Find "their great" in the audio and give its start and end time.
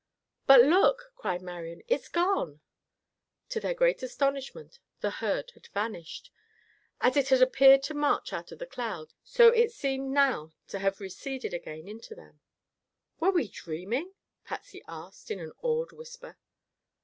3.59-4.01